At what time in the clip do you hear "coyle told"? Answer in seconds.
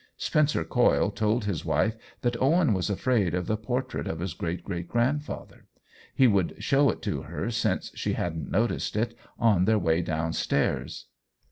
0.63-1.45